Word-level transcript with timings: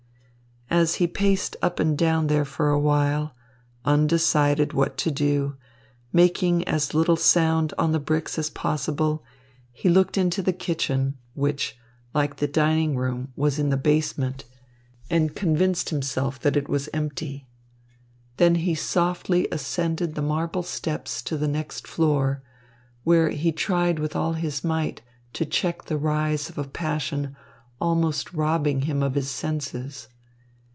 As 0.73 0.95
he 0.95 1.05
paced 1.05 1.57
up 1.61 1.81
and 1.81 1.97
down 1.97 2.27
there 2.27 2.45
for 2.45 2.69
a 2.69 2.79
while, 2.79 3.35
undecided 3.83 4.71
what 4.71 4.97
to 4.99 5.11
do, 5.11 5.57
making 6.13 6.65
as 6.65 6.93
little 6.93 7.17
sound 7.17 7.73
on 7.77 7.91
the 7.91 7.99
bricks 7.99 8.39
as 8.39 8.49
possible, 8.49 9.21
he 9.73 9.89
looked 9.89 10.17
into 10.17 10.41
the 10.41 10.53
kitchen, 10.53 11.17
which, 11.33 11.77
like 12.13 12.37
the 12.37 12.47
dining 12.47 12.95
room, 12.95 13.33
was 13.35 13.59
in 13.59 13.67
the 13.69 13.75
basement, 13.75 14.45
and 15.09 15.35
convinced 15.35 15.89
himself 15.89 16.39
that 16.39 16.55
it 16.55 16.69
was 16.69 16.87
empty. 16.93 17.49
Then 18.37 18.55
he 18.55 18.73
softly 18.73 19.49
ascended 19.51 20.15
the 20.15 20.21
marble 20.21 20.63
steps 20.63 21.21
to 21.23 21.37
the 21.37 21.49
next 21.49 21.85
floor, 21.85 22.43
where 23.03 23.29
he 23.31 23.51
tried 23.51 23.99
with 23.99 24.15
all 24.15 24.33
his 24.33 24.63
might 24.63 25.01
to 25.33 25.45
check 25.45 25.83
the 25.87 25.97
rise 25.97 26.47
of 26.49 26.57
a 26.57 26.63
passion 26.63 27.35
almost 27.81 28.31
robbing 28.31 28.83
him 28.83 29.03
of 29.03 29.15
his 29.15 29.29
senses. 29.29 30.07